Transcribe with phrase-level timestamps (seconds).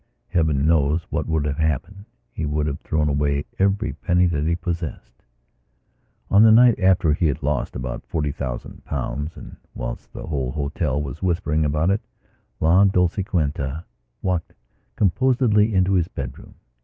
[0.29, 4.55] Heaven knows what would have happened; he would have thrown away every penny that he
[4.55, 5.21] possessed.
[6.31, 10.51] On the night after he had lost about forty thousand pounds and whilst the whole
[10.53, 12.01] hotel was whispering about it,
[12.59, 13.85] La Dolciquita
[14.23, 14.53] walked
[14.95, 16.55] composedly into his bedroom.